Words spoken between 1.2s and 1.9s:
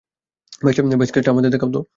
আমাদের দেখাও।